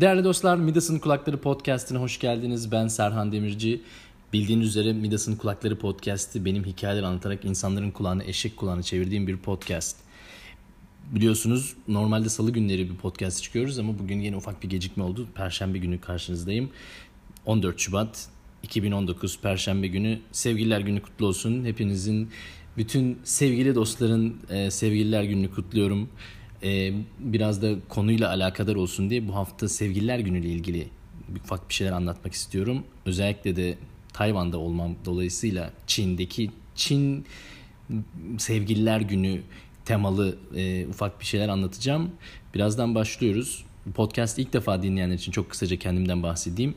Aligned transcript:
Değerli 0.00 0.24
dostlar, 0.24 0.56
Midas'ın 0.56 0.98
Kulakları 0.98 1.40
Podcast'ine 1.40 1.98
hoş 1.98 2.18
geldiniz. 2.18 2.72
Ben 2.72 2.86
Serhan 2.86 3.32
Demirci. 3.32 3.82
Bildiğiniz 4.32 4.68
üzere 4.68 4.92
Midas'ın 4.92 5.36
Kulakları 5.36 5.78
Podcast'i 5.78 6.44
benim 6.44 6.64
hikayeler 6.64 7.02
anlatarak 7.02 7.44
insanların 7.44 7.90
kulağını 7.90 8.24
eşek 8.24 8.56
kulağını 8.56 8.82
çevirdiğim 8.82 9.26
bir 9.26 9.36
podcast. 9.36 9.96
Biliyorsunuz 11.10 11.74
normalde 11.88 12.28
salı 12.28 12.50
günleri 12.50 12.90
bir 12.90 12.96
podcast 12.96 13.42
çıkıyoruz 13.42 13.78
ama 13.78 13.98
bugün 13.98 14.20
yine 14.20 14.36
ufak 14.36 14.62
bir 14.62 14.70
gecikme 14.70 15.04
oldu. 15.04 15.28
Perşembe 15.34 15.78
günü 15.78 16.00
karşınızdayım. 16.00 16.70
14 17.46 17.78
Şubat 17.78 18.28
2019 18.62 19.40
Perşembe 19.40 19.86
günü. 19.86 20.20
Sevgililer 20.32 20.80
günü 20.80 21.02
kutlu 21.02 21.26
olsun. 21.26 21.64
Hepinizin, 21.64 22.30
bütün 22.76 23.18
sevgili 23.24 23.74
dostların 23.74 24.36
e, 24.50 24.70
sevgililer 24.70 25.22
gününü 25.22 25.50
kutluyorum 25.50 26.08
e, 26.62 26.92
biraz 27.18 27.62
da 27.62 27.74
konuyla 27.88 28.28
alakadar 28.28 28.74
olsun 28.74 29.10
diye 29.10 29.28
bu 29.28 29.34
hafta 29.34 29.68
Sevgililer 29.68 30.18
Günü 30.18 30.38
ile 30.38 30.48
ilgili 30.48 30.88
ufak 31.44 31.68
bir 31.68 31.74
şeyler 31.74 31.92
anlatmak 31.92 32.32
istiyorum. 32.32 32.84
Özellikle 33.06 33.56
de 33.56 33.78
Tayvan'da 34.12 34.58
olmam 34.58 34.94
dolayısıyla 35.04 35.70
Çin'deki 35.86 36.50
Çin 36.74 37.26
Sevgililer 38.38 39.00
Günü 39.00 39.40
temalı 39.84 40.38
e, 40.56 40.86
ufak 40.86 41.20
bir 41.20 41.24
şeyler 41.26 41.48
anlatacağım. 41.48 42.10
Birazdan 42.54 42.94
başlıyoruz. 42.94 43.64
Podcast 43.94 44.38
ilk 44.38 44.52
defa 44.52 44.82
dinleyenler 44.82 45.14
için 45.14 45.32
çok 45.32 45.50
kısaca 45.50 45.76
kendimden 45.76 46.22
bahsedeyim. 46.22 46.74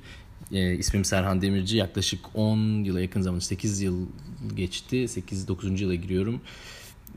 E, 0.51 0.75
ismim 0.75 1.05
Serhan 1.05 1.41
Demirci. 1.41 1.77
Yaklaşık 1.77 2.19
10 2.33 2.83
yıla 2.83 3.01
yakın 3.01 3.21
zaman 3.21 3.39
8 3.39 3.81
yıl 3.81 4.07
geçti. 4.55 4.95
8-9. 4.95 5.81
yıla 5.81 5.95
giriyorum 5.95 6.41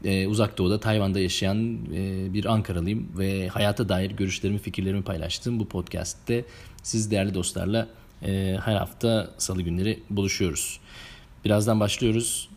e, 0.05 0.27
uzak 0.27 0.59
doğuda 0.59 0.81
Tayvan'da 0.81 1.21
yaşayan 1.21 1.79
e, 1.95 2.35
bir 2.35 2.45
Ankaralıyım 2.45 3.09
ve 3.19 3.49
hayata 3.49 3.89
dair 3.89 4.11
görüşlerimi 4.11 4.59
fikirlerimi 4.59 5.03
paylaştığım 5.03 5.61
bu 5.61 5.69
podcast'te 5.69 6.45
siz 6.83 7.11
değerli 7.11 7.35
dostlarla 7.35 7.89
e, 8.23 8.57
her 8.65 8.77
hafta 8.77 9.31
salı 9.39 9.63
günleri 9.63 10.03
buluşuyoruz. 10.11 10.81
Birazdan 11.45 11.81
başlıyoruz. 11.81 12.49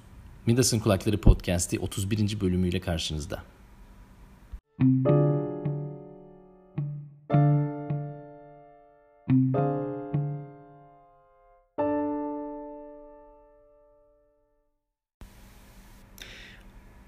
Midas'ın 0.45 0.79
Kulakları 0.79 1.17
Podcast'i 1.17 1.79
31. 1.79 2.41
bölümüyle 2.41 2.79
karşınızda. 2.79 3.43
Müzik 4.79 5.12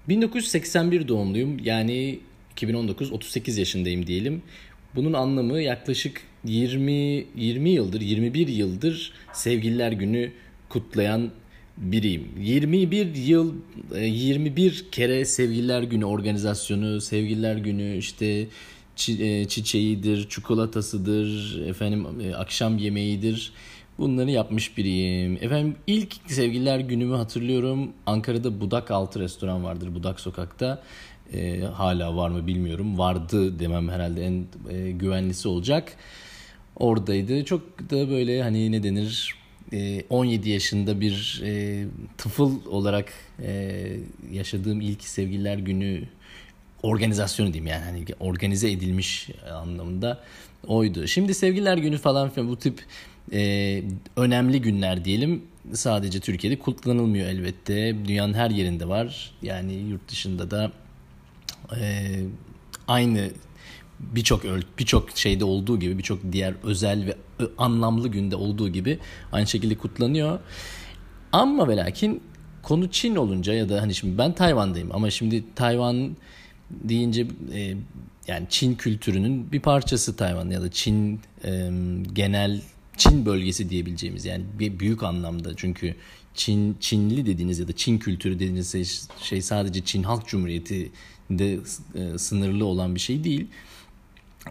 1981 0.08 1.08
doğumluyum. 1.08 1.58
Yani 1.64 2.20
2019 2.52 3.12
38 3.12 3.58
yaşındayım 3.58 4.06
diyelim. 4.06 4.42
Bunun 4.94 5.12
anlamı 5.12 5.60
yaklaşık 5.60 6.22
20 6.44 7.26
20 7.36 7.70
yıldır, 7.70 8.00
21 8.00 8.48
yıldır 8.48 9.12
Sevgililer 9.32 9.92
Günü 9.92 10.32
kutlayan 10.68 11.30
biriyim. 11.76 12.28
21 12.40 13.14
yıl 13.14 13.54
21 13.94 14.84
e, 14.86 14.90
kere 14.90 15.24
Sevgililer 15.24 15.82
Günü 15.82 16.04
organizasyonu, 16.04 17.00
Sevgililer 17.00 17.56
Günü 17.56 17.96
işte 17.96 18.46
e, 19.08 19.44
çiçeğidir, 19.44 20.28
çikolatasıdır, 20.28 21.60
efendim 21.68 22.06
e, 22.24 22.34
akşam 22.34 22.78
yemeğidir 22.78 23.52
Bunları 23.98 24.30
yapmış 24.30 24.76
biriyim. 24.76 25.38
Efendim 25.40 25.76
ilk 25.86 26.14
sevgililer 26.26 26.78
günümü 26.78 27.16
hatırlıyorum. 27.16 27.92
Ankara'da 28.06 28.60
Budak 28.60 28.90
Altı 28.90 29.20
restoran 29.20 29.64
vardır 29.64 29.94
Budak 29.94 30.20
Sokak'ta. 30.20 30.82
E, 31.32 31.60
hala 31.60 32.16
var 32.16 32.30
mı 32.30 32.46
bilmiyorum. 32.46 32.98
Vardı 32.98 33.58
demem 33.58 33.88
herhalde 33.88 34.24
en 34.24 34.44
e, 34.70 34.90
güvenlisi 34.90 35.48
olacak. 35.48 35.96
Oradaydı. 36.76 37.44
Çok 37.44 37.90
da 37.90 38.10
böyle 38.10 38.42
hani 38.42 38.72
ne 38.72 38.82
denir 38.82 39.34
17 40.10 40.48
e, 40.48 40.52
yaşında 40.52 41.00
bir 41.00 41.42
e, 41.44 41.84
tıfıl 42.18 42.66
olarak 42.66 43.12
e, 43.42 43.82
yaşadığım 44.32 44.80
ilk 44.80 45.04
sevgililer 45.04 45.58
günü 45.58 46.02
organizasyonu 46.82 47.52
diyeyim 47.52 47.72
yani 47.72 47.84
hani 47.84 48.04
organize 48.20 48.70
edilmiş 48.70 49.28
anlamında 49.52 50.20
oydu. 50.66 51.06
Şimdi 51.06 51.34
sevgililer 51.34 51.76
günü 51.76 51.98
falan 51.98 52.30
filan 52.30 52.48
bu 52.48 52.58
tip 52.58 52.84
e, 53.32 53.82
önemli 54.16 54.62
günler 54.62 55.04
diyelim. 55.04 55.42
Sadece 55.72 56.20
Türkiye'de 56.20 56.58
kutlanılmıyor 56.58 57.26
elbette. 57.26 57.96
Dünyanın 58.04 58.34
her 58.34 58.50
yerinde 58.50 58.88
var. 58.88 59.30
Yani 59.42 59.72
yurt 59.72 60.08
dışında 60.08 60.50
da 60.50 60.72
e, 61.80 62.14
aynı 62.88 63.30
birçok 64.00 64.44
birçok 64.78 65.10
şeyde 65.10 65.44
olduğu 65.44 65.80
gibi 65.80 65.98
birçok 65.98 66.32
diğer 66.32 66.54
özel 66.62 67.06
ve 67.06 67.16
anlamlı 67.58 68.08
günde 68.08 68.36
olduğu 68.36 68.68
gibi 68.68 68.98
aynı 69.32 69.46
şekilde 69.46 69.74
kutlanıyor. 69.74 70.38
Ama 71.32 71.68
ve 71.68 71.76
lakin 71.76 72.22
konu 72.62 72.90
Çin 72.90 73.16
olunca 73.16 73.52
ya 73.52 73.68
da 73.68 73.82
hani 73.82 73.94
şimdi 73.94 74.18
ben 74.18 74.32
Tayvan'dayım 74.32 74.88
ama 74.92 75.10
şimdi 75.10 75.44
Tayvan 75.54 76.16
deyince 76.70 77.26
e, 77.54 77.74
yani 78.28 78.46
Çin 78.48 78.74
kültürünün 78.74 79.52
bir 79.52 79.60
parçası 79.60 80.16
Tayvan 80.16 80.50
ya 80.50 80.62
da 80.62 80.70
Çin 80.70 81.20
e, 81.44 81.70
genel 82.12 82.62
Çin 82.96 83.26
bölgesi 83.26 83.70
diyebileceğimiz 83.70 84.24
yani 84.24 84.44
bir 84.58 84.78
büyük 84.78 85.02
anlamda 85.02 85.56
çünkü 85.56 85.94
Çin 86.34 86.76
Çinli 86.80 87.26
dediğiniz 87.26 87.58
ya 87.58 87.68
da 87.68 87.72
Çin 87.72 87.98
kültürü 87.98 88.34
dediğiniz 88.34 88.72
şey, 88.72 88.84
şey 89.22 89.42
sadece 89.42 89.84
Çin 89.84 90.02
Halk 90.02 90.26
Cumhuriyeti 90.28 90.90
de 91.30 91.58
e, 91.94 92.18
sınırlı 92.18 92.64
olan 92.64 92.94
bir 92.94 93.00
şey 93.00 93.24
değil. 93.24 93.46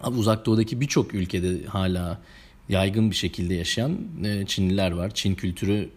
Ama 0.02 0.16
uzak 0.16 0.46
doğudaki 0.46 0.80
birçok 0.80 1.14
ülkede 1.14 1.64
hala 1.66 2.20
yaygın 2.68 3.10
bir 3.10 3.16
şekilde 3.16 3.54
yaşayan 3.54 3.98
e, 4.24 4.46
Çinliler 4.46 4.90
var. 4.90 5.14
Çin 5.14 5.34
kültürü 5.34 5.90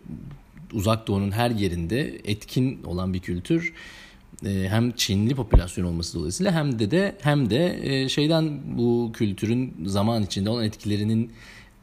uzak 0.74 1.08
doğunun 1.08 1.32
her 1.32 1.52
yerinde 1.52 2.22
etkin 2.26 2.84
olan 2.84 3.14
bir 3.14 3.20
kültür. 3.20 3.74
E, 4.46 4.68
hem 4.70 4.92
Çinli 4.92 5.36
popülasyon 5.36 5.86
olması 5.86 6.20
dolayısıyla 6.20 6.52
hem 6.52 6.80
de 6.80 6.92
de 6.92 7.18
hem 7.22 7.50
de 7.50 7.80
e, 7.84 8.10
şeyden 8.10 8.78
bu 8.78 9.12
kültürün 9.14 9.74
zaman 9.86 10.24
içinde 10.24 10.50
olan 10.50 10.66
etkilerinin 10.66 11.32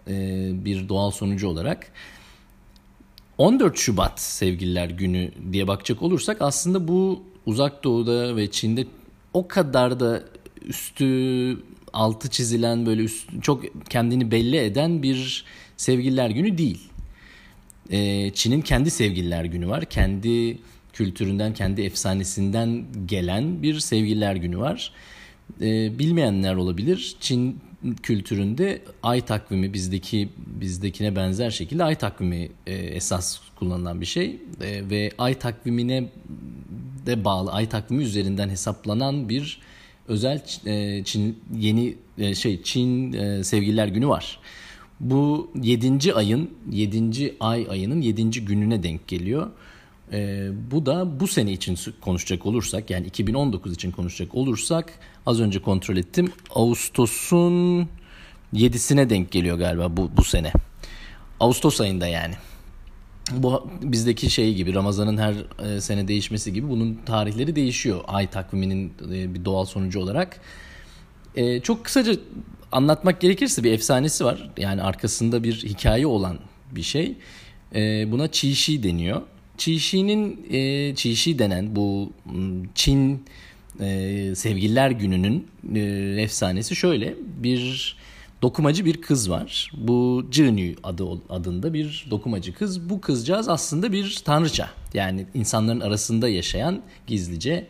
e, 0.08 0.50
bir 0.64 0.88
doğal 0.88 1.10
sonucu 1.10 1.48
olarak 1.48 1.92
14 3.38 3.78
Şubat 3.78 4.20
Sevgililer 4.20 4.90
Günü 4.90 5.30
diye 5.52 5.68
bakacak 5.68 6.02
olursak 6.02 6.36
aslında 6.42 6.88
bu 6.88 7.22
uzak 7.46 7.84
doğuda 7.84 8.36
ve 8.36 8.50
Çin'de 8.50 8.86
o 9.34 9.48
kadar 9.48 10.00
da 10.00 10.22
üstü 10.62 11.58
altı 11.92 12.30
çizilen 12.30 12.86
böyle 12.86 13.02
üst, 13.02 13.42
çok 13.42 13.64
kendini 13.90 14.30
belli 14.30 14.56
eden 14.56 15.02
bir 15.02 15.44
Sevgililer 15.76 16.30
Günü 16.30 16.58
değil. 16.58 16.88
Ee, 17.90 18.30
Çin'in 18.34 18.60
kendi 18.60 18.90
Sevgililer 18.90 19.44
Günü 19.44 19.68
var. 19.68 19.84
Kendi 19.84 20.58
kültüründen, 20.92 21.54
kendi 21.54 21.82
efsanesinden 21.82 22.84
gelen 23.06 23.62
bir 23.62 23.80
Sevgililer 23.80 24.36
Günü 24.36 24.58
var. 24.58 24.92
Ee, 25.60 25.98
bilmeyenler 25.98 26.54
olabilir. 26.54 27.16
Çin 27.20 27.60
kültüründe 28.02 28.82
ay 29.02 29.20
takvimi 29.20 29.72
bizdeki 29.72 30.28
bizdekine 30.46 31.16
benzer 31.16 31.50
şekilde 31.50 31.84
ay 31.84 31.94
takvimi 31.94 32.48
e, 32.66 32.74
esas 32.74 33.38
kullanılan 33.58 34.00
bir 34.00 34.06
şey 34.06 34.40
e, 34.60 34.90
ve 34.90 35.10
ay 35.18 35.34
takvimine 35.34 36.08
de 37.06 37.24
bağlı 37.24 37.52
ay 37.52 37.68
takvimi 37.68 38.02
üzerinden 38.02 38.48
hesaplanan 38.48 39.28
bir 39.28 39.60
özel 40.08 40.42
e, 40.66 41.04
Çin 41.04 41.38
yeni 41.56 41.94
e, 42.18 42.34
şey 42.34 42.62
Çin 42.62 43.12
e, 43.12 43.44
Sevgililer 43.44 43.88
Günü 43.88 44.08
var. 44.08 44.38
Bu 45.00 45.50
7. 45.62 46.14
ayın 46.14 46.50
7. 46.70 47.34
ay 47.40 47.66
ayının 47.70 48.00
7. 48.00 48.30
gününe 48.30 48.82
denk 48.82 49.08
geliyor. 49.08 49.50
E, 50.12 50.48
bu 50.70 50.86
da 50.86 51.20
bu 51.20 51.26
sene 51.26 51.52
için 51.52 51.78
konuşacak 52.00 52.46
olursak 52.46 52.90
yani 52.90 53.06
2019 53.06 53.74
için 53.74 53.90
konuşacak 53.90 54.34
olursak 54.34 54.92
az 55.26 55.40
önce 55.40 55.62
kontrol 55.62 55.96
ettim. 55.96 56.32
Ağustos'un 56.54 57.88
7'sine 58.54 59.10
denk 59.10 59.30
geliyor 59.30 59.58
galiba 59.58 59.96
bu, 59.96 60.10
bu 60.16 60.24
sene. 60.24 60.52
Ağustos 61.40 61.80
ayında 61.80 62.06
yani. 62.06 62.34
Bu 63.32 63.70
bizdeki 63.82 64.30
şey 64.30 64.54
gibi 64.54 64.74
Ramazan'ın 64.74 65.18
her 65.18 65.34
e, 65.66 65.80
sene 65.80 66.08
değişmesi 66.08 66.52
gibi 66.52 66.68
bunun 66.68 67.00
tarihleri 67.06 67.56
değişiyor. 67.56 68.00
Ay 68.08 68.30
takviminin 68.30 68.92
e, 69.12 69.34
bir 69.34 69.44
doğal 69.44 69.64
sonucu 69.64 70.00
olarak. 70.00 70.40
E, 71.36 71.60
çok 71.60 71.84
kısaca 71.84 72.12
anlatmak 72.72 73.20
gerekirse 73.20 73.64
bir 73.64 73.72
efsanesi 73.72 74.24
var. 74.24 74.50
Yani 74.56 74.82
arkasında 74.82 75.44
bir 75.44 75.54
hikaye 75.54 76.06
olan 76.06 76.38
bir 76.70 76.82
şey. 76.82 77.14
E, 77.74 78.12
buna 78.12 78.30
Çişi 78.30 78.82
deniyor. 78.82 79.22
Çişi'nin 79.58 80.46
e, 80.50 80.94
Çişi 80.94 81.38
denen 81.38 81.76
bu 81.76 82.12
Çin 82.74 83.24
e, 83.80 84.32
Sevgililer 84.34 84.90
Günü'nün 84.90 85.46
e, 85.74 85.80
efsanesi 86.22 86.76
şöyle. 86.76 87.14
Bir 87.42 87.96
dokumacı 88.42 88.84
bir 88.84 89.00
kız 89.00 89.30
var. 89.30 89.70
Bu 89.76 90.26
Cini 90.30 90.76
adı 90.82 91.04
adında 91.28 91.74
bir 91.74 92.06
dokumacı 92.10 92.54
kız. 92.54 92.90
Bu 92.90 93.00
kızcağız 93.00 93.48
aslında 93.48 93.92
bir 93.92 94.22
tanrıça. 94.24 94.70
Yani 94.94 95.26
insanların 95.34 95.80
arasında 95.80 96.28
yaşayan 96.28 96.82
gizlice 97.06 97.66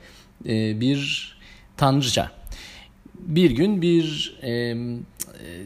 e, 0.46 0.80
bir 0.80 1.32
tanrıça. 1.76 2.32
Bir 3.14 3.50
gün 3.50 3.82
bir 3.82 4.36
e, 4.42 4.50
e, 4.50 4.76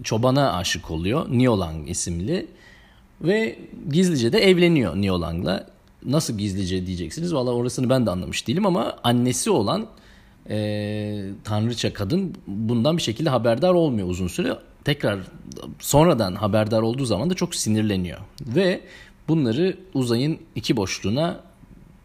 çobana 0.04 0.52
aşık 0.52 0.90
oluyor. 0.90 1.26
Niolang 1.30 1.90
isimli. 1.90 2.46
Ve 3.20 3.58
gizlice 3.90 4.32
de 4.32 4.38
evleniyor 4.38 4.96
Niolang'la. 4.96 5.66
Nasıl 6.06 6.38
gizlice 6.38 6.86
diyeceksiniz. 6.86 7.34
Valla 7.34 7.50
orasını 7.50 7.90
ben 7.90 8.06
de 8.06 8.10
anlamış 8.10 8.48
değilim 8.48 8.66
ama 8.66 8.96
annesi 9.04 9.50
olan 9.50 9.86
e, 10.50 11.30
tanrıça 11.44 11.92
kadın 11.92 12.34
bundan 12.46 12.96
bir 12.96 13.02
şekilde 13.02 13.30
haberdar 13.30 13.74
olmuyor 13.74 14.08
uzun 14.08 14.28
süre. 14.28 14.56
Tekrar 14.84 15.18
sonradan 15.78 16.34
haberdar 16.34 16.82
olduğu 16.82 17.04
zaman 17.04 17.30
da 17.30 17.34
çok 17.34 17.54
sinirleniyor. 17.54 18.18
Ve 18.46 18.80
bunları 19.28 19.76
uzayın 19.94 20.38
iki 20.54 20.76
boşluğuna 20.76 21.40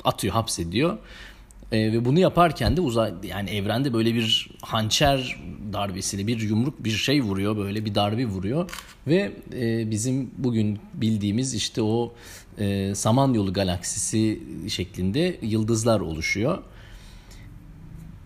atıyor, 0.03 0.33
hapsediyor. 0.33 0.97
E, 1.71 1.77
ve 1.77 2.05
bunu 2.05 2.19
yaparken 2.19 2.77
de 2.77 2.81
uzay 2.81 3.13
yani 3.23 3.49
evrende 3.49 3.93
böyle 3.93 4.15
bir 4.15 4.49
hançer 4.61 5.37
darbesiyle 5.75 6.27
bir 6.27 6.39
yumruk 6.39 6.83
bir 6.83 6.91
şey 6.91 7.21
vuruyor 7.21 7.57
böyle 7.57 7.85
bir 7.85 7.95
darbe 7.95 8.25
vuruyor 8.25 8.69
ve 9.07 9.31
e, 9.53 9.91
bizim 9.91 10.31
bugün 10.37 10.79
bildiğimiz 10.93 11.53
işte 11.53 11.81
o 11.81 12.13
e, 12.59 12.95
Samanyolu 12.95 13.53
galaksisi 13.53 14.39
şeklinde 14.67 15.37
yıldızlar 15.41 15.99
oluşuyor 15.99 16.63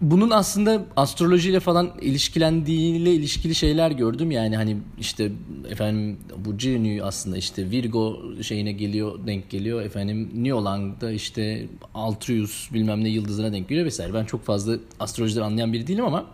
bunun 0.02 0.30
aslında 0.30 0.86
astrolojiyle 0.96 1.60
falan 1.60 1.92
ilişkilendiğiyle 2.02 3.14
ilişkili 3.14 3.56
şeyler 3.56 3.92
gördüm. 3.92 4.32
Yani 4.32 4.56
hani 4.58 4.78
işte 5.00 5.32
efendim 5.70 6.18
bu 6.46 6.58
Genu 6.58 7.04
aslında 7.04 7.38
işte 7.38 7.72
Virgo 7.72 8.22
şeyine 8.42 8.72
geliyor 8.72 9.28
denk 9.28 9.50
geliyor. 9.50 9.82
Efendim 9.82 10.30
Neolang'da 10.36 11.12
işte 11.12 11.68
Altrius 11.94 12.74
bilmem 12.74 13.04
ne 13.04 13.10
yıldızına 13.10 13.54
denk 13.54 13.70
geliyor 13.70 13.86
vesaire. 13.86 14.14
Ben 14.14 14.26
çok 14.26 14.46
fazla 14.46 14.78
astrolojiden 15.00 15.42
anlayan 15.42 15.74
biri 15.74 15.88
değilim 15.88 16.06
ama 16.06 16.26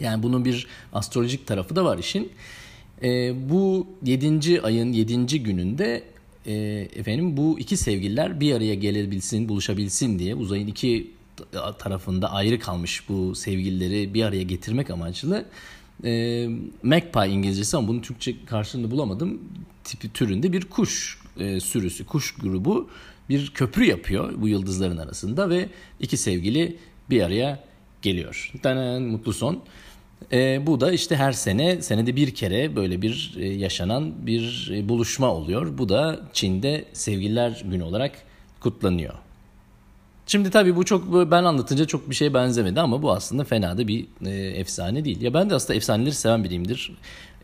yani 0.00 0.22
bunun 0.22 0.44
bir 0.44 0.66
astrolojik 0.92 1.46
tarafı 1.46 1.76
da 1.76 1.84
var 1.84 1.98
işin. 1.98 2.32
E, 3.02 3.32
bu 3.50 3.86
7. 4.04 4.62
ayın 4.62 4.92
7. 4.92 5.42
gününde 5.42 6.04
e, 6.46 6.52
efendim 6.96 7.36
bu 7.36 7.58
iki 7.58 7.76
sevgililer 7.76 8.40
bir 8.40 8.54
araya 8.54 8.74
gelebilsin, 8.74 9.48
buluşabilsin 9.48 10.18
diye 10.18 10.34
uzayın 10.34 10.66
iki 10.66 11.10
tarafında 11.78 12.32
ayrı 12.32 12.58
kalmış 12.58 13.08
bu 13.08 13.34
sevgilileri 13.34 14.14
bir 14.14 14.22
araya 14.24 14.42
getirmek 14.42 14.90
amaçlı 14.90 15.44
e, 16.04 16.48
Magpie 16.82 17.28
İngilizcesi 17.28 17.76
ama 17.76 17.88
bunun 17.88 18.00
Türkçe 18.00 18.44
karşılığını 18.44 18.90
bulamadım. 18.90 19.40
Tipi 19.84 20.12
türünde 20.12 20.52
bir 20.52 20.64
kuş 20.64 21.18
e, 21.38 21.60
sürüsü, 21.60 22.06
kuş 22.06 22.34
grubu 22.34 22.90
bir 23.28 23.50
köprü 23.50 23.84
yapıyor 23.84 24.32
bu 24.36 24.48
yıldızların 24.48 24.96
arasında 24.96 25.50
ve 25.50 25.68
iki 26.00 26.16
sevgili 26.16 26.76
bir 27.10 27.22
araya 27.22 27.64
geliyor. 28.02 28.52
Tanen 28.62 29.02
mutlu 29.02 29.32
son. 29.32 29.62
E, 30.32 30.66
bu 30.66 30.80
da 30.80 30.92
işte 30.92 31.16
her 31.16 31.32
sene, 31.32 31.82
senede 31.82 32.16
bir 32.16 32.34
kere 32.34 32.76
böyle 32.76 33.02
bir 33.02 33.34
e, 33.38 33.48
yaşanan 33.48 34.26
bir 34.26 34.70
e, 34.74 34.88
buluşma 34.88 35.34
oluyor. 35.34 35.78
Bu 35.78 35.88
da 35.88 36.20
Çin'de 36.32 36.84
Sevgililer 36.92 37.62
Günü 37.70 37.82
olarak 37.82 38.12
kutlanıyor. 38.60 39.14
Şimdi 40.26 40.50
tabii 40.50 40.76
bu 40.76 40.84
çok 40.84 41.30
ben 41.30 41.44
anlatınca 41.44 41.84
çok 41.84 42.10
bir 42.10 42.14
şeye 42.14 42.34
benzemedi 42.34 42.80
ama 42.80 43.02
bu 43.02 43.12
aslında 43.12 43.44
fena 43.44 43.78
da 43.78 43.88
bir 43.88 44.06
e, 44.26 44.30
efsane 44.30 45.04
değil. 45.04 45.20
Ya 45.20 45.34
ben 45.34 45.50
de 45.50 45.54
aslında 45.54 45.74
efsaneleri 45.74 46.14
seven 46.14 46.44
biriyimdir. 46.44 46.92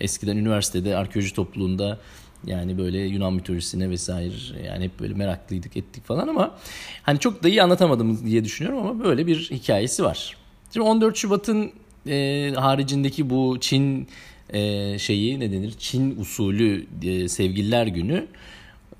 Eskiden 0.00 0.36
üniversitede 0.36 0.96
arkeoloji 0.96 1.34
topluluğunda 1.34 1.98
yani 2.44 2.78
böyle 2.78 2.98
Yunan 2.98 3.32
mitolojisine 3.32 3.90
vesaire 3.90 4.64
yani 4.66 4.84
hep 4.84 5.00
böyle 5.00 5.14
meraklıydık 5.14 5.76
ettik 5.76 6.04
falan 6.04 6.28
ama 6.28 6.58
hani 7.02 7.18
çok 7.18 7.42
da 7.42 7.48
iyi 7.48 7.62
anlatamadım 7.62 8.26
diye 8.26 8.44
düşünüyorum 8.44 8.86
ama 8.86 9.04
böyle 9.04 9.26
bir 9.26 9.50
hikayesi 9.50 10.04
var. 10.04 10.36
Şimdi 10.72 10.86
14 10.86 11.16
Şubat'ın 11.16 11.72
e, 12.06 12.52
haricindeki 12.56 13.30
bu 13.30 13.58
Çin 13.60 14.08
e, 14.50 14.98
şeyi 14.98 15.40
ne 15.40 15.52
denir? 15.52 15.74
Çin 15.78 16.20
usulü 16.20 16.86
e, 17.02 17.28
sevgililer 17.28 17.86
günü 17.86 18.26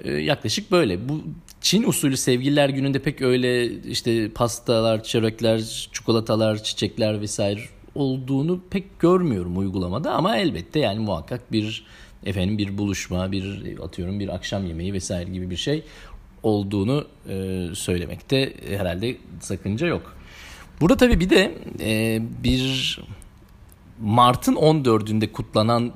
e, 0.00 0.12
yaklaşık 0.12 0.72
böyle. 0.72 1.08
Bu 1.08 1.22
Çin 1.60 1.82
usulü 1.82 2.16
sevgililer 2.16 2.68
gününde 2.68 2.98
pek 2.98 3.22
öyle 3.22 3.66
işte 3.82 4.30
pastalar, 4.30 5.04
çörekler, 5.04 5.88
çikolatalar, 5.92 6.62
çiçekler 6.62 7.20
vesaire 7.20 7.60
olduğunu 7.94 8.60
pek 8.70 9.00
görmüyorum 9.00 9.58
uygulamada 9.58 10.12
ama 10.12 10.36
elbette 10.36 10.78
yani 10.80 10.98
muhakkak 10.98 11.52
bir 11.52 11.84
efendim 12.26 12.58
bir 12.58 12.78
buluşma, 12.78 13.32
bir 13.32 13.78
atıyorum 13.82 14.20
bir 14.20 14.28
akşam 14.34 14.66
yemeği 14.66 14.92
vesaire 14.92 15.30
gibi 15.30 15.50
bir 15.50 15.56
şey 15.56 15.82
olduğunu 16.42 17.04
e, 17.28 17.66
söylemekte 17.74 18.52
herhalde 18.68 19.16
sakınca 19.40 19.86
yok. 19.86 20.16
Burada 20.80 20.96
tabii 20.96 21.20
bir 21.20 21.30
de 21.30 21.58
e, 21.80 22.22
bir 22.44 23.00
Mart'ın 24.00 24.54
14'ünde 24.54 25.32
kutlanan 25.32 25.92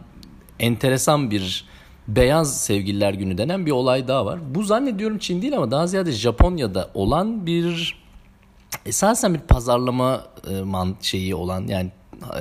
enteresan 0.58 1.30
bir 1.30 1.64
Beyaz 2.08 2.60
Sevgililer 2.60 3.14
Günü 3.14 3.38
denen 3.38 3.66
bir 3.66 3.70
olay 3.70 4.08
daha 4.08 4.26
var. 4.26 4.54
Bu 4.54 4.62
zannediyorum 4.62 5.18
Çin 5.18 5.42
değil 5.42 5.56
ama 5.56 5.70
daha 5.70 5.86
ziyade 5.86 6.12
Japonya'da 6.12 6.90
olan 6.94 7.46
bir 7.46 7.96
esasen 8.86 9.34
bir 9.34 9.38
pazarlama 9.38 10.24
e, 10.50 10.60
man 10.60 10.96
şeyi 11.00 11.34
olan 11.34 11.66
yani 11.66 11.90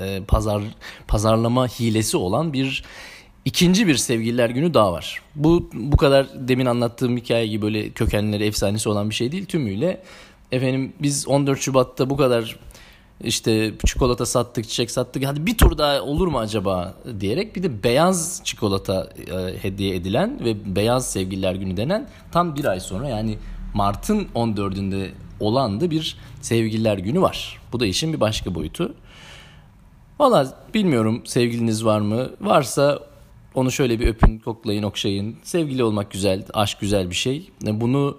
e, 0.02 0.22
pazar 0.28 0.62
pazarlama 1.08 1.68
hilesi 1.68 2.18
olan 2.18 2.54
bir 2.54 2.84
ikinci 3.46 3.88
bir 3.88 3.96
sevgililer 3.96 4.50
günü 4.50 4.74
daha 4.74 4.94
var. 4.94 5.22
Bu 5.36 5.70
bu 5.74 5.98
kadar 5.98 6.28
demin 6.48 6.66
anlattığım 6.66 7.18
hikaye 7.18 7.48
gibi 7.48 7.62
böyle 7.62 7.90
kökenleri 7.90 8.46
efsanesi 8.46 8.90
olan 8.90 9.10
bir 9.10 9.16
şey 9.16 9.32
değil 9.32 9.46
tümüyle. 9.46 10.04
Efendim 10.52 10.94
biz 11.00 11.28
14 11.28 11.60
Şubat'ta 11.60 12.10
bu 12.10 12.18
kadar 12.18 12.60
işte 13.24 13.74
çikolata 13.86 14.26
sattık, 14.26 14.70
çiçek 14.70 14.92
sattık. 14.92 15.26
Hadi 15.26 15.46
bir 15.46 15.58
tur 15.58 15.78
daha 15.78 16.02
olur 16.02 16.28
mu 16.28 16.40
acaba 16.40 16.94
diyerek 17.20 17.56
bir 17.56 17.64
de 17.64 17.84
beyaz 17.84 18.42
çikolata 18.44 19.10
e, 19.32 19.64
hediye 19.64 19.96
edilen 19.96 20.46
ve 20.46 20.76
beyaz 20.76 21.12
sevgililer 21.12 21.56
günü 21.56 21.78
denen 21.78 22.10
tam 22.32 22.56
bir 22.56 22.66
ay 22.66 22.80
sonra 22.80 23.10
yani 23.10 23.38
Mart'ın 23.74 24.28
14'ünde 24.36 25.10
olan 25.40 25.82
da 25.82 25.92
bir 25.92 26.18
sevgililer 26.42 26.98
günü 26.98 27.22
var. 27.22 27.60
Bu 27.74 27.80
da 27.80 27.86
işin 27.86 28.14
bir 28.14 28.20
başka 28.20 28.56
boyutu. 28.56 28.96
Valla 30.20 30.58
bilmiyorum 30.74 31.22
sevgiliniz 31.26 31.86
var 31.86 32.00
mı? 32.00 32.30
Varsa 32.42 33.00
onu 33.56 33.72
şöyle 33.72 34.00
bir 34.00 34.08
öpün, 34.08 34.40
koklayın, 34.40 34.84
okşayın. 34.84 35.38
Sevgili 35.44 35.84
olmak 35.84 36.12
güzel, 36.12 36.46
aşk 36.54 36.80
güzel 36.80 37.10
bir 37.10 37.16
şey. 37.16 37.52
Bunu 37.62 38.18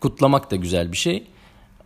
kutlamak 0.00 0.50
da 0.50 0.56
güzel 0.56 0.92
bir 0.92 0.96
şey. 0.96 1.26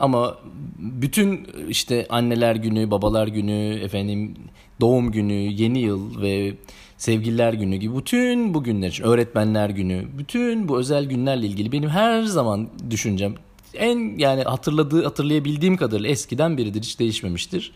Ama 0.00 0.38
bütün 0.79 1.47
işte 1.69 2.06
anneler 2.11 2.56
günü, 2.56 2.91
babalar 2.91 3.29
günü, 3.29 3.81
efendim 3.82 4.35
doğum 4.81 5.12
günü, 5.12 5.32
yeni 5.32 5.79
yıl 5.79 6.23
ve 6.23 6.55
sevgililer 6.97 7.52
günü 7.52 7.76
gibi 7.76 7.97
bütün 7.97 8.55
bu 8.55 8.64
günler 8.64 8.88
için, 8.88 9.04
öğretmenler 9.04 9.71
günü, 9.71 10.07
bütün 10.19 10.69
bu 10.69 10.78
özel 10.78 11.04
günlerle 11.04 11.47
ilgili 11.47 11.73
benim 11.73 11.88
her 11.88 12.23
zaman 12.23 12.69
düşüncem 12.90 13.35
en 13.75 14.19
yani 14.19 14.42
hatırladığı 14.42 15.04
hatırlayabildiğim 15.04 15.76
kadarıyla 15.76 16.11
eskiden 16.11 16.59
beridir 16.59 16.83
hiç 16.83 16.99
değişmemiştir. 16.99 17.73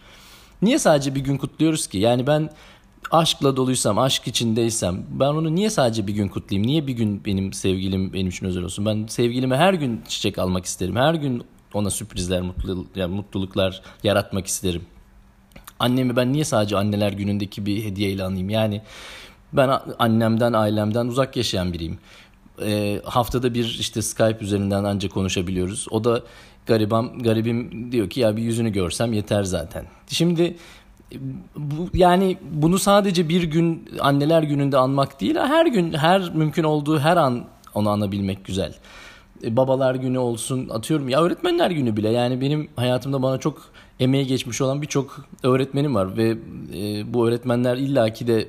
Niye 0.63 0.79
sadece 0.79 1.15
bir 1.15 1.21
gün 1.21 1.37
kutluyoruz 1.37 1.87
ki? 1.87 1.99
Yani 1.99 2.27
ben 2.27 2.51
aşkla 3.11 3.57
doluysam, 3.57 3.99
aşk 3.99 4.27
içindeysem 4.27 5.07
ben 5.11 5.27
onu 5.27 5.55
niye 5.55 5.71
sadece 5.71 6.07
bir 6.07 6.13
gün 6.13 6.29
kutlayayım? 6.29 6.67
Niye 6.67 6.87
bir 6.87 6.93
gün 6.93 7.25
benim 7.25 7.53
sevgilim 7.53 8.13
benim 8.13 8.29
için 8.29 8.47
özel 8.47 8.63
olsun? 8.63 8.87
Ben 8.87 9.07
sevgilime 9.07 9.57
her 9.57 9.75
gün 9.75 10.01
çiçek 10.09 10.39
almak 10.39 10.65
isterim. 10.65 10.97
Her 10.97 11.15
gün 11.15 11.43
ona 11.77 11.91
sürprizler, 11.91 12.41
mutlu, 12.41 12.87
yani 12.95 13.15
mutluluklar 13.15 13.83
yaratmak 14.03 14.47
isterim. 14.47 14.83
Annemi 15.79 16.17
ben 16.17 16.33
niye 16.33 16.45
sadece 16.45 16.77
anneler 16.77 17.13
günündeki 17.13 17.67
bir 17.67 17.85
hediyeyle 17.85 18.25
anayım? 18.25 18.51
Yani 18.51 18.83
ben 19.53 19.81
annemden, 19.99 20.53
ailemden 20.53 21.07
uzak 21.07 21.37
yaşayan 21.37 21.73
biriyim. 21.73 21.99
E, 22.63 23.01
haftada 23.05 23.55
bir 23.55 23.77
işte 23.81 24.03
Skype 24.03 24.39
üzerinden 24.41 24.85
ancak 24.85 25.13
konuşabiliyoruz. 25.13 25.87
O 25.91 26.05
da 26.05 26.23
garibam, 26.67 27.19
garibim 27.19 27.93
diyor 27.93 28.11
ki 28.11 28.21
ya 28.21 28.37
bir 28.37 28.43
yüzünü 28.43 28.73
görsem 28.73 29.13
yeter 29.13 29.43
zaten. 29.43 29.85
Şimdi 30.09 30.57
bu, 31.57 31.89
yani 31.95 32.39
bunu 32.51 32.79
sadece 32.79 33.29
bir 33.29 33.43
gün 33.43 33.89
anneler 34.01 34.43
gününde 34.43 34.79
anmak 34.79 35.21
değil, 35.21 35.37
her 35.37 35.67
gün, 35.67 35.93
her 35.93 36.35
mümkün 36.35 36.65
olduğu 36.65 36.99
her 36.99 37.17
an 37.17 37.45
onu 37.75 37.91
anabilmek 37.91 38.45
güzel. 38.45 38.75
E, 39.45 39.57
babalar 39.57 39.95
günü 39.95 40.19
olsun 40.19 40.69
atıyorum 40.69 41.09
ya 41.09 41.23
öğretmenler 41.23 41.71
günü 41.71 41.97
bile 41.97 42.09
yani 42.09 42.41
benim 42.41 42.69
hayatımda 42.77 43.23
bana 43.23 43.39
çok 43.39 43.63
emeği 44.01 44.27
geçmiş 44.27 44.61
olan 44.61 44.83
birçok 44.83 45.27
öğretmenim 45.43 45.95
var 45.95 46.17
ve 46.17 46.37
e, 46.75 47.15
bu 47.15 47.29
öğretmenler 47.29 47.77
illaki 47.77 48.27
de 48.27 48.49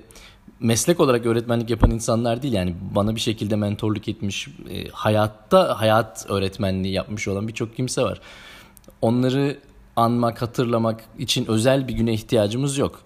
meslek 0.59 0.99
olarak 0.99 1.25
öğretmenlik 1.25 1.69
yapan 1.69 1.91
insanlar 1.91 2.41
değil 2.41 2.53
yani 2.53 2.75
bana 2.95 3.15
bir 3.15 3.21
şekilde 3.21 3.55
mentorluk 3.55 4.07
etmiş 4.07 4.47
e, 4.69 4.87
hayatta 4.91 5.79
hayat 5.79 6.25
öğretmenliği 6.29 6.93
yapmış 6.93 7.27
olan 7.27 7.47
birçok 7.47 7.75
kimse 7.75 8.01
var. 8.01 8.21
Onları 9.01 9.57
anmak, 9.95 10.41
hatırlamak 10.41 11.03
için 11.19 11.45
özel 11.47 11.87
bir 11.87 11.93
güne 11.93 12.13
ihtiyacımız 12.13 12.77
yok. 12.77 13.01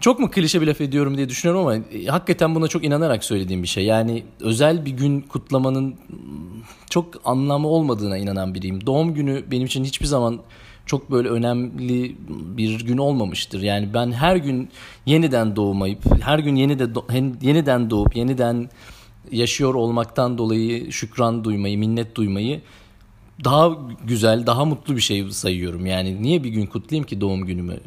Çok 0.00 0.18
mu 0.20 0.30
klişe 0.30 0.60
bir 0.60 0.66
laf 0.66 0.80
ediyorum 0.80 1.16
diye 1.16 1.28
düşünüyorum 1.28 1.66
ama 1.66 1.76
e, 1.76 2.06
hakikaten 2.06 2.54
buna 2.54 2.68
çok 2.68 2.84
inanarak 2.84 3.24
söylediğim 3.24 3.62
bir 3.62 3.68
şey. 3.68 3.84
Yani 3.84 4.24
özel 4.40 4.84
bir 4.84 4.90
gün 4.90 5.20
kutlamanın 5.20 5.94
çok 6.90 7.06
anlamı 7.24 7.68
olmadığına 7.68 8.18
inanan 8.18 8.54
biriyim. 8.54 8.86
Doğum 8.86 9.14
günü 9.14 9.44
benim 9.50 9.66
için 9.66 9.84
hiçbir 9.84 10.06
zaman 10.06 10.40
çok 10.86 11.10
böyle 11.10 11.28
önemli 11.28 12.16
bir 12.28 12.80
gün 12.84 12.98
olmamıştır. 12.98 13.62
Yani 13.62 13.94
ben 13.94 14.12
her 14.12 14.36
gün 14.36 14.68
yeniden 15.06 15.56
doğmayıp, 15.56 16.22
her 16.22 16.38
gün 16.38 16.56
yeni 16.56 16.78
de 16.78 16.88
yeniden 17.42 17.90
doğup, 17.90 18.16
yeniden 18.16 18.70
yaşıyor 19.30 19.74
olmaktan 19.74 20.38
dolayı 20.38 20.92
şükran 20.92 21.44
duymayı, 21.44 21.78
minnet 21.78 22.14
duymayı 22.14 22.60
daha 23.44 23.70
güzel, 24.04 24.46
daha 24.46 24.64
mutlu 24.64 24.96
bir 24.96 25.00
şey 25.00 25.30
sayıyorum. 25.30 25.86
Yani 25.86 26.22
niye 26.22 26.44
bir 26.44 26.50
gün 26.50 26.66
kutlayayım 26.66 27.06
ki 27.06 27.20
doğum 27.20 27.46
günümü 27.46 27.80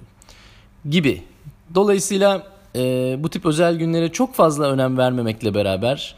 gibi. 0.90 1.24
Dolayısıyla 1.76 2.48
e, 2.76 3.16
bu 3.20 3.30
tip 3.30 3.46
özel 3.46 3.76
günlere 3.76 4.12
çok 4.12 4.34
fazla 4.34 4.72
önem 4.72 4.98
vermemekle 4.98 5.54
beraber 5.54 6.16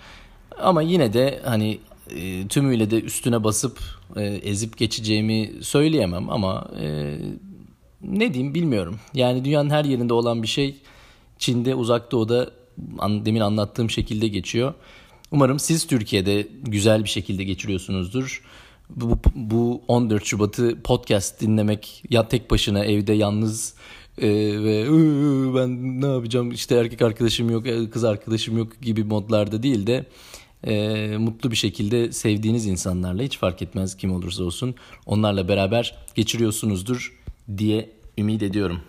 ama 0.61 0.81
yine 0.81 1.13
de 1.13 1.41
hani 1.45 1.79
e, 2.15 2.47
tümüyle 2.47 2.91
de 2.91 3.01
üstüne 3.01 3.43
basıp 3.43 3.79
e, 4.15 4.23
ezip 4.23 4.77
geçeceğimi 4.77 5.51
söyleyemem 5.61 6.29
ama 6.29 6.71
e, 6.81 7.15
ne 8.01 8.33
diyeyim 8.33 8.53
bilmiyorum. 8.55 8.99
Yani 9.13 9.45
dünyanın 9.45 9.69
her 9.69 9.85
yerinde 9.85 10.13
olan 10.13 10.43
bir 10.43 10.47
şey 10.47 10.75
Çin'de 11.39 11.75
uzak 11.75 12.11
doğuda 12.11 12.49
an, 12.99 13.25
demin 13.25 13.41
anlattığım 13.41 13.89
şekilde 13.89 14.27
geçiyor. 14.27 14.73
Umarım 15.31 15.59
siz 15.59 15.87
Türkiye'de 15.87 16.47
güzel 16.63 17.03
bir 17.03 17.09
şekilde 17.09 17.43
geçiriyorsunuzdur. 17.43 18.43
Bu, 18.89 19.19
bu 19.35 19.81
14 19.87 20.25
Şubat'ı 20.25 20.77
podcast 20.83 21.41
dinlemek 21.41 22.03
ya 22.09 22.27
tek 22.27 22.51
başına 22.51 22.85
evde 22.85 23.13
yalnız 23.13 23.73
e, 24.21 24.27
ve 24.63 24.85
ben 25.55 26.01
ne 26.01 26.07
yapacağım 26.07 26.51
işte 26.51 26.75
erkek 26.75 27.01
arkadaşım 27.01 27.49
yok 27.49 27.67
e, 27.67 27.89
kız 27.89 28.03
arkadaşım 28.03 28.57
yok 28.57 28.81
gibi 28.81 29.03
modlarda 29.03 29.63
değil 29.63 29.87
de 29.87 30.05
e, 30.63 31.17
mutlu 31.17 31.51
bir 31.51 31.55
şekilde 31.55 32.11
sevdiğiniz 32.11 32.65
insanlarla 32.65 33.23
hiç 33.23 33.37
fark 33.37 33.61
etmez 33.61 33.97
kim 33.97 34.11
olursa 34.13 34.43
olsun 34.43 34.75
onlarla 35.05 35.47
beraber 35.47 35.95
geçiriyorsunuzdur 36.15 37.19
diye 37.57 37.89
ümit 38.17 38.43
ediyorum. 38.43 38.81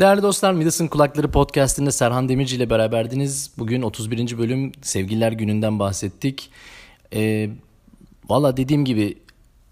Değerli 0.00 0.22
dostlar 0.22 0.52
Midas'ın 0.52 0.88
Kulakları 0.88 1.30
Podcast'inde 1.30 1.92
Serhan 1.92 2.28
Demirci 2.28 2.56
ile 2.56 2.70
beraberdiniz. 2.70 3.50
Bugün 3.58 3.82
31. 3.82 4.38
bölüm 4.38 4.72
Sevgililer 4.82 5.32
Günü'nden 5.32 5.78
bahsettik. 5.78 6.50
Ee, 7.14 7.50
Valla 8.28 8.56
dediğim 8.56 8.84
gibi 8.84 9.18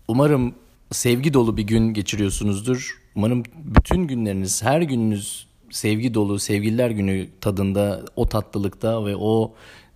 umarım 0.09 0.55
sevgi 0.93 1.35
dolu 1.35 1.57
bir 1.57 1.62
gün 1.62 1.95
geçiriyorsunuzdur. 1.95 3.00
Umarım 3.15 3.43
bütün 3.55 4.07
günleriniz, 4.07 4.62
her 4.62 4.83
gününüz 4.83 5.47
sevgi 5.71 6.15
dolu, 6.15 6.39
sevgililer 6.39 6.91
günü 6.91 7.29
tadında, 7.41 8.05
o 8.17 8.29
tatlılıkta 8.29 9.07
ve 9.07 9.17
o 9.17 9.55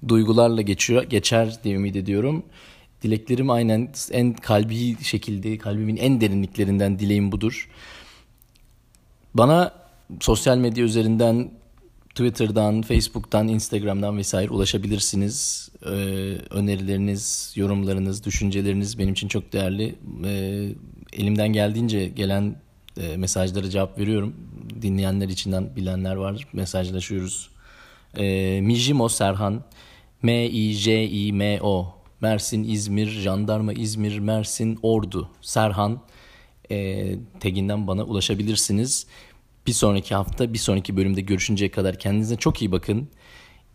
duygularla 0.09 0.62
geçiyor, 0.62 1.02
geçer 1.02 1.59
diye 1.64 1.75
ümit 1.75 1.97
ediyorum. 1.97 2.43
Dileklerim 3.02 3.50
aynen 3.50 3.93
en 4.11 4.33
kalbi 4.33 5.04
şekilde, 5.04 5.59
kalbimin 5.59 5.97
en 5.97 6.21
derinliklerinden 6.21 6.99
dileğim 6.99 7.33
budur. 7.33 7.69
Bana 9.35 9.84
sosyal 10.20 10.58
medya 10.58 10.84
üzerinden 10.84 11.50
Twitter'dan, 12.08 12.82
Facebook'tan, 12.82 13.49
Instagram'dan 13.49 14.18
vesaire 14.18 14.50
ulaşabilirsiniz. 14.50 15.68
Ee, 15.87 15.88
önerileriniz, 16.50 17.52
yorumlarınız, 17.56 18.25
düşünceleriniz 18.25 18.99
benim 18.99 19.12
için 19.12 19.28
çok 19.28 19.52
değerli. 19.52 19.94
Ee, 20.25 20.68
elimden 21.12 21.52
geldiğince 21.52 22.08
gelen 22.08 22.56
e, 23.00 23.16
mesajlara 23.16 23.70
cevap 23.70 23.99
veriyorum. 23.99 24.34
Dinleyenler 24.82 25.28
içinden 25.28 25.76
bilenler 25.76 26.16
var. 26.16 26.46
Mesajlaşıyoruz. 26.52 27.50
Ee, 28.18 28.61
Mijimo 28.62 29.08
Serhan, 29.08 29.64
M-I-J-I-M-O, 30.23 31.94
Mersin, 32.20 32.64
İzmir, 32.64 33.08
Jandarma 33.08 33.73
İzmir, 33.73 34.18
Mersin, 34.18 34.78
Ordu, 34.82 35.28
Serhan 35.40 36.00
e, 36.70 37.06
teginden 37.40 37.87
bana 37.87 38.04
ulaşabilirsiniz. 38.04 39.06
Bir 39.66 39.73
sonraki 39.73 40.14
hafta, 40.14 40.52
bir 40.52 40.59
sonraki 40.59 40.97
bölümde 40.97 41.21
görüşünceye 41.21 41.71
kadar 41.71 41.99
kendinize 41.99 42.37
çok 42.37 42.62
iyi 42.62 42.73
bakın. 42.73 43.09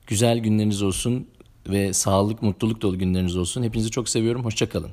Güzel 0.07 0.39
günleriniz 0.39 0.81
olsun 0.81 1.27
ve 1.69 1.93
sağlık, 1.93 2.41
mutluluk 2.41 2.81
dolu 2.81 2.99
günleriniz 2.99 3.37
olsun. 3.37 3.63
Hepinizi 3.63 3.91
çok 3.91 4.09
seviyorum. 4.09 4.45
Hoşçakalın. 4.45 4.91